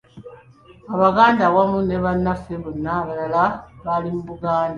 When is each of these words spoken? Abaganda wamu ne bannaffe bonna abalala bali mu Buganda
Abaganda 0.95 1.43
wamu 1.55 1.79
ne 1.87 1.97
bannaffe 2.03 2.53
bonna 2.63 2.91
abalala 3.01 3.43
bali 3.83 4.09
mu 4.15 4.21
Buganda 4.29 4.69